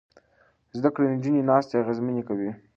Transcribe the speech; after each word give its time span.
زده 0.77 0.89
کړې 0.93 1.05
نجونې 1.15 1.41
ناستې 1.49 1.73
اغېزمنې 1.81 2.23
کوي. 2.27 2.49